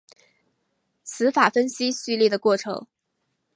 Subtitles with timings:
[1.03, 2.87] 词法分析序列的过程。